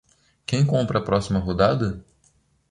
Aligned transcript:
Quem 0.47 0.65
compra 0.65 0.97
a 0.97 1.03
próxima 1.03 1.37
rodada? 1.37 2.03